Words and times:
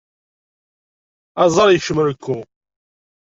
Aẓar 1.43 1.69
yekcem 1.71 1.99
rekku. 2.07 2.37